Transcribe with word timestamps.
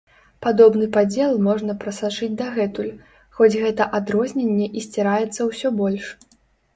Падобны 0.43 0.85
падзел 0.95 1.33
можна 1.47 1.75
прасачыць 1.83 2.29
дагэтуль, 2.39 2.89
хоць 3.41 3.49
гэта 3.65 3.87
адрозненне 3.99 4.67
і 4.81 4.83
сціраецца 4.87 5.41
ўсё 5.51 5.73
больш. 5.83 6.09